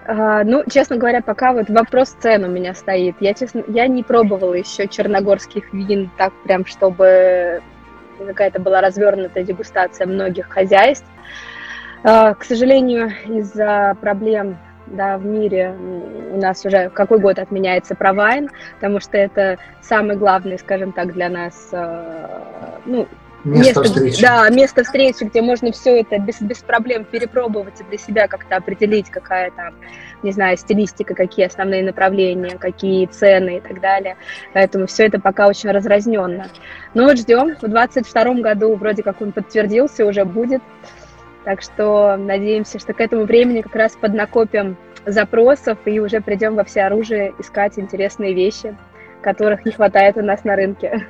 [0.05, 3.15] А, ну, честно говоря, пока вот вопрос цен у меня стоит.
[3.19, 7.61] Я, честно, я не пробовала еще черногорских вин так прям, чтобы
[8.17, 11.05] какая-то была развернутая дегустация многих хозяйств.
[12.03, 15.75] А, к сожалению, из-за проблем да, в мире
[16.31, 21.29] у нас уже какой год отменяется провайн, потому что это самый главный, скажем так, для
[21.29, 22.27] нас, э,
[22.85, 23.07] ну,
[23.43, 24.21] место, место встречи.
[24.21, 28.55] Да, место встречи, где можно все это без, без проблем перепробовать и для себя как-то
[28.57, 29.73] определить, какая там,
[30.21, 34.17] не знаю, стилистика, какие основные направления, какие цены и так далее.
[34.53, 36.47] Поэтому все это пока очень разразненно.
[36.93, 37.55] Ну вот ждем.
[37.55, 40.61] В 2022 году вроде как он подтвердился, уже будет.
[41.45, 46.63] Так что надеемся, что к этому времени как раз поднакопим запросов и уже придем во
[46.63, 48.77] все оружие искать интересные вещи,
[49.21, 51.05] которых не хватает у нас на рынке.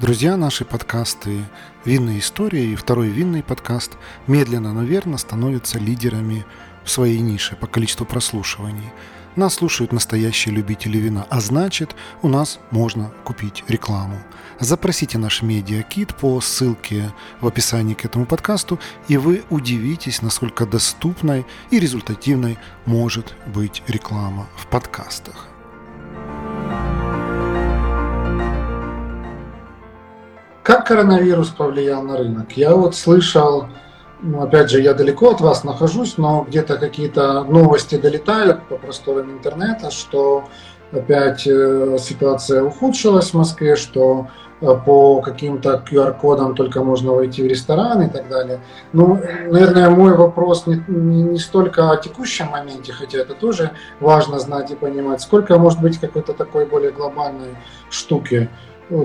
[0.00, 1.38] Друзья, наши подкасты
[1.84, 3.96] «Винные истории» и второй винный подкаст
[4.26, 6.44] медленно, но верно становятся лидерами
[6.84, 8.92] в своей нише по количеству прослушиваний–
[9.36, 14.18] нас слушают настоящие любители вина, а значит, у нас можно купить рекламу.
[14.58, 21.44] Запросите наш медиакит по ссылке в описании к этому подкасту, и вы удивитесь, насколько доступной
[21.70, 25.46] и результативной может быть реклама в подкастах.
[30.62, 32.56] Как коронавирус повлиял на рынок?
[32.56, 33.68] Я вот слышал
[34.20, 39.30] ну, опять же, я далеко от вас нахожусь, но где-то какие-то новости долетают по просторам
[39.32, 40.44] интернета, что
[40.90, 44.28] опять э, ситуация ухудшилась в Москве, что
[44.60, 48.60] э, по каким-то QR-кодам только можно войти в ресторан и так далее.
[48.94, 54.38] Ну, наверное, мой вопрос не, не, не столько о текущем моменте, хотя это тоже важно
[54.38, 57.56] знать и понимать, сколько может быть какой-то такой более глобальной
[57.90, 58.48] штуки.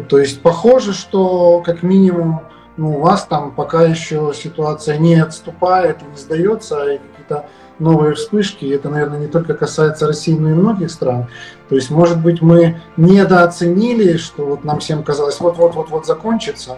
[0.10, 2.42] То есть похоже, что как минимум
[2.78, 7.46] ну, у вас там пока еще ситуация не отступает не сдается, и какие-то
[7.80, 8.66] новые вспышки.
[8.66, 11.28] И это, наверное, не только касается России, но и многих стран.
[11.70, 16.78] То есть, может быть, мы недооценили, что вот нам всем казалось, вот-вот-вот-вот закончится,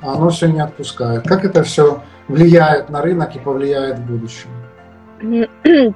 [0.00, 1.26] а оно все не отпускает.
[1.26, 4.48] Как это все влияет на рынок и повлияет в будущем?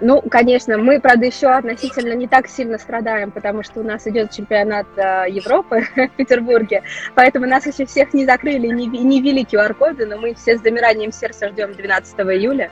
[0.00, 4.30] Ну, конечно, мы, правда, еще относительно не так сильно страдаем, потому что у нас идет
[4.30, 6.84] чемпионат э, Европы в Петербурге,
[7.16, 11.10] поэтому нас еще всех не закрыли, не, не ввели QR-коды, но мы все с замиранием
[11.10, 12.70] сердца ждем 12 июля,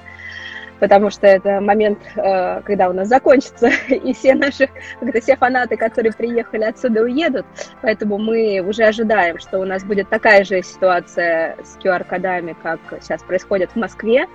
[0.79, 4.69] потому что это момент, э, когда у нас закончится, и все наши,
[5.01, 7.47] когда все фанаты, которые приехали отсюда, уедут,
[7.83, 13.25] поэтому мы уже ожидаем, что у нас будет такая же ситуация с QR-кодами, как сейчас
[13.25, 14.27] происходит в Москве,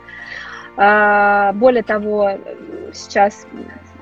[0.76, 2.32] более того,
[2.94, 3.46] сейчас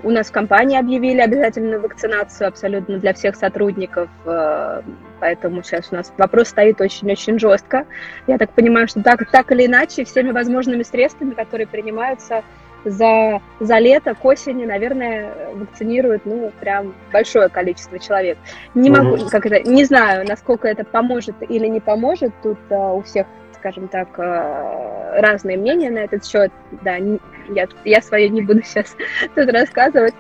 [0.04, 4.82] у нас в компании объявили обязательную вакцинацию абсолютно для всех сотрудников, а,
[5.20, 7.86] поэтому сейчас у нас вопрос стоит очень-очень жестко.
[8.28, 12.44] Я так понимаю, что так, так или иначе, всеми возможными средствами, которые принимаются
[12.86, 18.38] за, за лето, к осени, наверное, вакцинируют, ну, прям большое количество человек.
[18.74, 23.02] Не могу, как это, не знаю, насколько это поможет или не поможет, тут uh, у
[23.02, 23.28] всех
[23.60, 26.52] скажем так, э, разные мнения на этот счет.
[26.84, 28.96] Да, я, я свое не буду сейчас
[29.36, 30.14] тут рассказывать.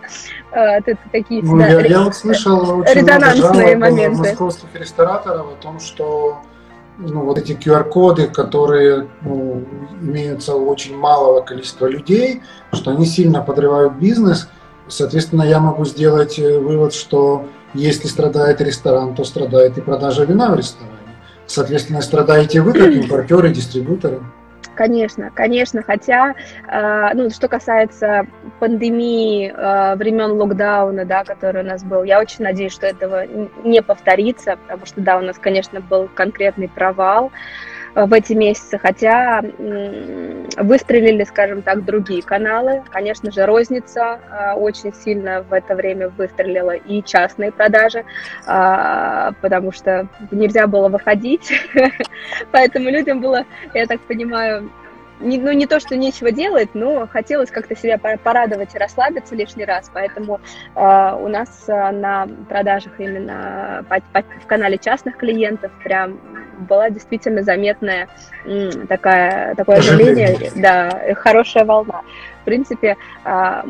[0.51, 4.19] Э, тут такие ну, я, я вот слышал очень резонансные моменты.
[4.19, 6.39] московских рестораторов о том, что
[6.97, 9.63] ну, вот эти QR-коды, которые ну,
[10.01, 12.41] имеются у очень малого количества людей,
[12.73, 14.49] что они сильно подрывают бизнес.
[14.87, 20.51] Соответственно, я могу сделать э, вывод, что если страдает ресторан, то страдает и продажа вина
[20.51, 20.98] в ресторане.
[21.49, 24.21] Соответственно, страдаете вы, как импортеры, дистрибьюторы?
[24.75, 26.35] Конечно, конечно, хотя,
[26.71, 28.27] э, ну, что касается
[28.59, 33.25] пандемии, э, времен локдауна, да, который у нас был, я очень надеюсь, что этого
[33.65, 38.77] не повторится, потому что, да, у нас, конечно, был конкретный провал, Э, в эти месяцы,
[38.77, 39.41] хотя
[40.57, 42.83] выстрелили, скажем так, другие каналы.
[42.91, 48.05] Конечно же, розница э, очень сильно в это время выстрелила и частные продажи,
[48.47, 51.51] э, потому что нельзя было выходить,
[52.51, 54.69] поэтому людям было, я так понимаю,
[55.19, 59.65] не, ну, не то, что нечего делать, но хотелось как-то себя порадовать и расслабиться лишний
[59.65, 60.39] раз, поэтому
[60.75, 66.19] э, у нас э, на продажах именно по, по, в канале частных клиентов прям
[66.59, 68.07] была действительно заметная
[68.87, 72.01] такая, такое оживление, да, хорошая волна.
[72.41, 73.63] В принципе, э,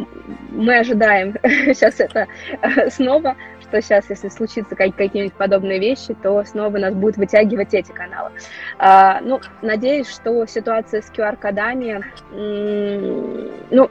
[0.52, 2.28] мы ожидаем сейчас это
[2.62, 3.36] э, снова
[3.70, 8.32] что сейчас, если случится какие-нибудь подобные вещи, то снова нас будут вытягивать эти каналы.
[8.80, 12.04] А, ну, надеюсь, что ситуация с QR-кодами,
[13.70, 13.90] ну,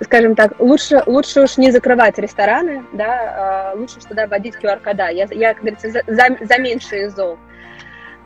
[0.00, 5.08] скажем так, лучше, лучше уж не закрывать рестораны, да, а лучше туда вводить QR-кода.
[5.08, 7.38] Я, я, как говорится, за, за, за меньшие зол.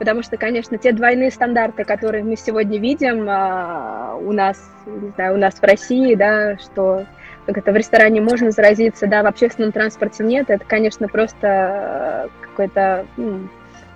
[0.01, 5.35] Потому что, конечно, те двойные стандарты, которые мы сегодня видим а, у нас, не знаю,
[5.35, 7.05] у нас в России, да, что
[7.45, 12.29] как это в ресторане можно заразиться, да, в общественном транспорте нет, это, конечно, просто э,
[12.41, 13.05] какое-то,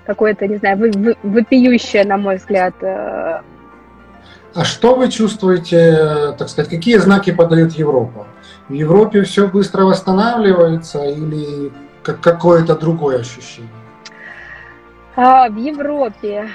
[0.04, 2.74] какое-то, не знаю, вопиющее, на мой взгляд.
[2.82, 3.40] Э.
[4.54, 8.26] А что вы чувствуете, так сказать, какие знаки подает Европа?
[8.68, 13.70] В Европе все быстро восстанавливается или какое-то другое ощущение?
[15.16, 16.48] А, в Европе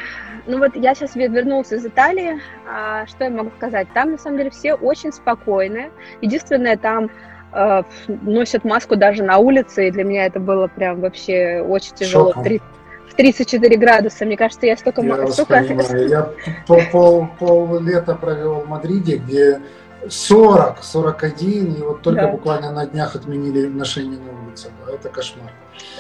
[0.50, 3.88] ну вот я сейчас вернулся из Италии, а, что я могу сказать?
[3.94, 5.92] Там на самом деле все очень спокойные.
[6.22, 7.12] Единственное, там
[7.54, 12.34] э, носят маску даже на улице, и для меня это было прям вообще очень тяжело.
[12.34, 12.62] В, 3,
[13.10, 15.02] в 34 градуса, мне кажется, я столько...
[15.02, 15.64] Я столько...
[15.98, 16.30] Я
[16.66, 19.62] пол, пол, пол лета провел в Мадриде, где
[20.08, 22.28] 40, 41, и вот только да.
[22.28, 24.70] буквально на днях отменили ношение на улице.
[24.86, 25.52] Да, это кошмар.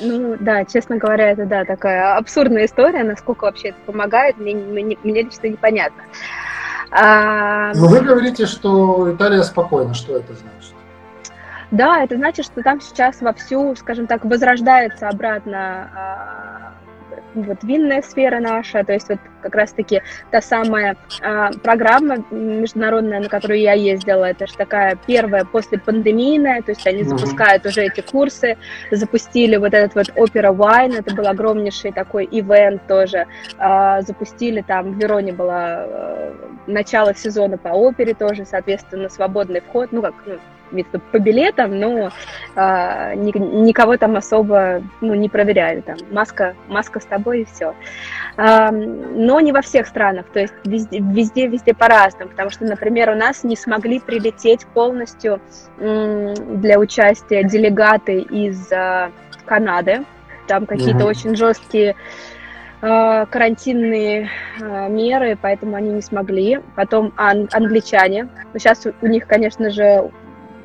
[0.02, 4.98] Ну да, честно говоря, это да, такая абсурдная история, насколько вообще это помогает, мне, мне,
[5.04, 6.04] мне лично непонятно.
[6.92, 7.74] А...
[7.76, 10.74] Но вы говорите, что Италия спокойна, что это значит?
[11.72, 16.74] Да, это значит, что там сейчас вовсю, скажем так, возрождается обратно а,
[17.34, 23.30] вот винная сфера наша, то есть вот как раз-таки та самая а, программа международная, на
[23.30, 27.18] которую я ездила, это же такая первая после пандемийная, то есть они uh-huh.
[27.18, 28.58] запускают уже эти курсы,
[28.92, 33.28] запустили вот этот вот опера Wine, это был огромнейший такой ивент тоже,
[33.58, 36.36] а, запустили там, в Вероне было а,
[36.68, 40.38] начало сезона по опере тоже, соответственно, свободный вход, ну как, ну,
[41.12, 42.12] по билетам, но
[42.56, 45.82] а, ни, никого там особо ну, не проверяли.
[45.82, 47.74] Там маска, маска с тобой и все.
[48.38, 53.10] А, но не во всех странах, то есть везде, везде, везде по-разному, потому что, например,
[53.10, 55.42] у нас не смогли прилететь полностью
[55.80, 59.12] м, для участия делегаты из а,
[59.46, 60.06] Канады,
[60.50, 61.10] там какие-то угу.
[61.10, 61.96] очень жесткие
[62.82, 66.60] э, карантинные э, меры, поэтому они не смогли.
[66.76, 68.28] Потом ан- англичане.
[68.54, 70.10] Сейчас у них, конечно же,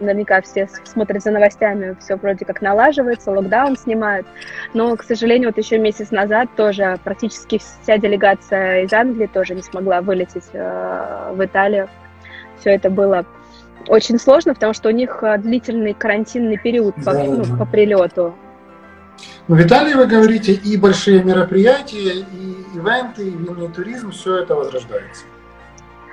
[0.04, 4.26] наверняка все смотрят за новостями, все вроде как налаживается, локдаун снимают.
[4.72, 9.62] Но, к сожалению, вот еще месяц назад тоже практически вся делегация из Англии тоже не
[9.62, 11.88] смогла вылететь э, в Италию.
[12.60, 13.26] Все это было
[13.88, 17.56] очень сложно, потому что у них э, длительный карантинный период по, да, ну, да.
[17.56, 18.34] по прилету.
[19.46, 24.54] Ну, в Италии, вы говорите, и большие мероприятия, и ивенты, и винный туризм, все это
[24.54, 25.24] возрождается.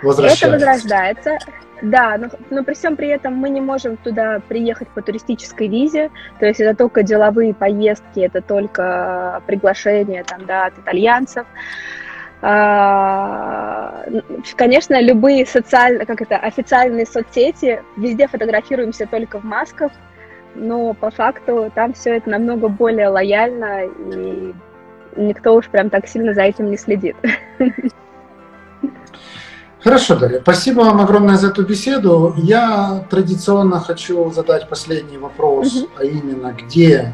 [0.04, 1.38] Это возрождается.
[1.82, 6.12] Да, но, но при всем при этом мы не можем туда приехать по туристической визе,
[6.40, 11.48] то есть это только деловые поездки, это только приглашения там, да, от итальянцев.
[12.44, 14.04] А,
[14.56, 19.92] конечно, любые социальные, как это, официальные соцсети, везде фотографируемся только в масках,
[20.54, 24.54] но по факту там все это намного более лояльно, и
[25.16, 27.16] никто уж прям так сильно за этим не следит.
[29.84, 30.40] Хорошо, Дарья.
[30.42, 32.36] Спасибо вам огромное за эту беседу.
[32.38, 35.90] Я традиционно хочу задать последний вопрос, угу.
[35.98, 37.14] а именно, где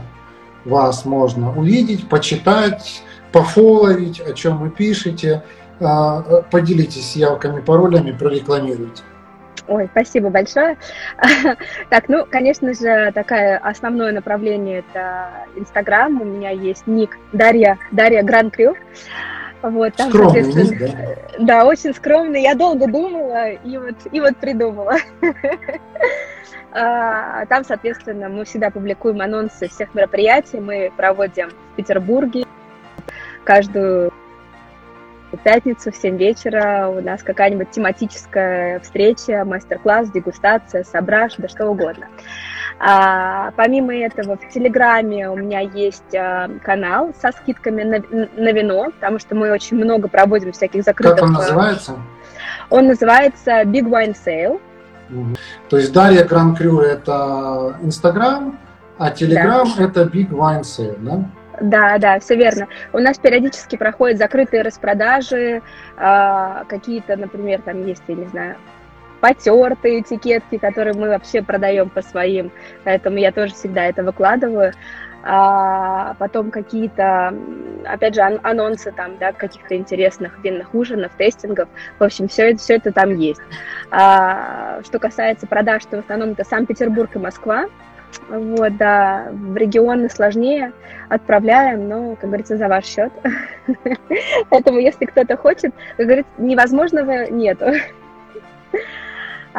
[0.66, 5.44] вас можно увидеть, почитать, пофоловить, о чем вы пишете.
[5.80, 9.04] А, поделитесь явками, паролями, прорекламируйте.
[9.68, 10.78] Ой, спасибо большое.
[11.90, 16.22] Так, ну, конечно же, такое основное направление это Инстаграм.
[16.22, 18.76] У меня есть ник Дарья, Дарья Гран Крю.
[19.62, 21.46] Вот, там, скромный, соответственно, да?
[21.46, 22.42] да, очень скромный.
[22.42, 24.96] Я долго думала и вот, и вот придумала.
[26.80, 30.60] А, там, соответственно, мы всегда публикуем анонсы всех мероприятий.
[30.60, 32.46] Мы проводим в Петербурге
[33.46, 34.12] каждую
[35.44, 42.08] пятницу в 7 вечера у нас какая-нибудь тематическая встреча, мастер-класс, дегустация, сображ, да что угодно.
[42.80, 48.00] А, помимо этого, в Телеграме у меня есть а, канал со скидками на,
[48.36, 51.16] на вино, потому что мы очень много проводим всяких закрытых...
[51.16, 51.96] Как он называется?
[52.70, 54.60] Он называется Big Wine Sale.
[55.10, 55.36] Угу.
[55.70, 58.60] То есть Дарья Гран Крю это Инстаграм,
[58.98, 59.84] а Телеграм да.
[59.84, 61.26] это Big Wine Sale, да?
[61.60, 62.68] Да, да, все верно.
[62.94, 65.62] У нас периодически проходят закрытые распродажи,
[65.98, 68.58] э, какие-то, например, там есть, я не знаю,
[69.22, 72.52] потертые этикетки, которые мы вообще продаем по своим,
[72.84, 74.74] поэтому я тоже всегда это выкладываю.
[75.30, 77.34] А потом какие-то,
[77.86, 81.68] опять же, анонсы там, да, каких-то интересных винных ужинов, тестингов.
[82.00, 83.42] В общем, все это, все это там есть.
[83.92, 87.66] А, что касается продаж, то в основном это Санкт-Петербург и Москва.
[88.30, 90.72] Вот, да, в регионы сложнее
[91.10, 93.12] отправляем, но, как говорится, за ваш счет.
[94.50, 97.66] Поэтому, если кто-то хочет, как говорится, невозможного нету.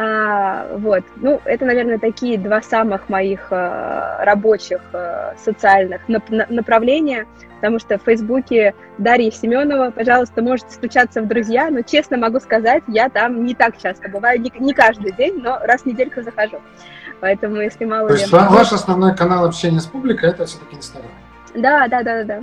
[0.01, 7.27] А, вот, ну, это, наверное, такие два самых моих а, рабочих а, социальных нап- направления,
[7.57, 12.85] потому что в Фейсбуке Дарья Семенова, пожалуйста, можете стучаться в друзья, но, честно могу сказать,
[12.87, 16.61] я там не так часто бываю, не, не каждый день, но раз в недельку захожу.
[17.19, 18.39] Поэтому, если мало То есть ли...
[18.39, 21.11] ваш основной канал общения с публикой– это все-таки Инстаграм?
[21.57, 22.41] Да, да, да, да.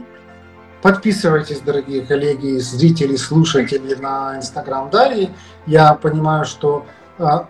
[0.82, 5.30] Подписывайтесь, дорогие коллеги, зрители, слушатели на Инстаграм Дарьи.
[5.66, 6.86] Я понимаю, что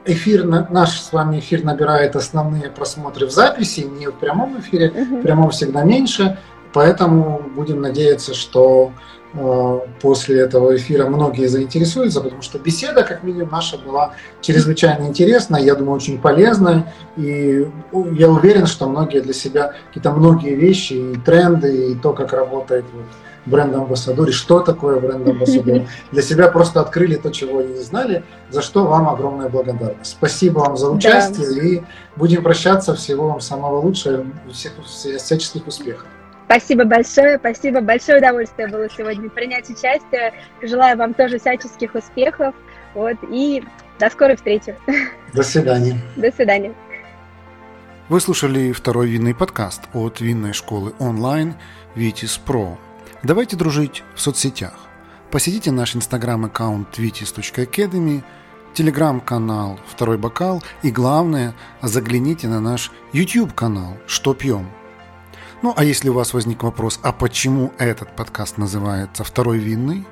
[0.06, 5.22] эфир, наш с вами эфир набирает основные просмотры в записи, не в прямом эфире, в
[5.22, 6.38] прямом всегда меньше,
[6.74, 8.92] поэтому будем надеяться, что
[9.38, 15.62] Э, после этого эфира многие заинтересуются, потому что беседа, как минимум, наша была чрезвычайно интересная,
[15.62, 17.68] я думаю, очень полезная, и
[18.14, 22.86] я уверен, что многие для себя какие-то многие вещи и тренды, и то, как работает
[22.94, 23.04] вот
[23.46, 28.62] бренд-амбассадор, и что такое бренд-амбассадор, для себя просто открыли то, чего они не знали, за
[28.62, 30.12] что вам огромная благодарность.
[30.12, 31.68] Спасибо вам за участие, да.
[31.68, 31.82] и
[32.16, 32.96] будем прощаться.
[32.96, 36.08] Всего вам самого лучшего, всех, всяческих успехов.
[36.46, 40.34] Спасибо большое, спасибо, большое удовольствие было сегодня принять участие.
[40.62, 42.54] Желаю вам тоже всяческих успехов.
[42.94, 43.64] Вот, и
[44.00, 44.76] до скорой встречи.
[45.34, 45.98] До свидания.
[46.16, 46.74] До свидания.
[48.08, 51.56] Вы слушали второй винный подкаст от винной школы онлайн
[51.96, 52.78] Vitis Pro.
[53.26, 54.74] Давайте дружить в соцсетях.
[55.32, 58.24] Посетите наш инстаграм-аккаунт vitis.academy,
[58.76, 64.70] телеграм-канал «Второй бокал» и, главное, загляните на наш YouTube-канал «Что пьем?».
[65.64, 70.06] Ну, а если у вас возник вопрос, а почему этот подкаст называется «Второй винный»,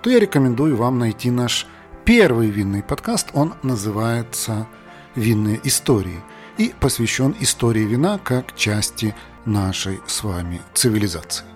[0.00, 1.66] то я рекомендую вам найти наш
[2.04, 3.30] первый винный подкаст.
[3.32, 4.68] Он называется
[5.16, 6.22] «Винные истории»
[6.58, 11.55] и посвящен истории вина как части нашей с вами цивилизации.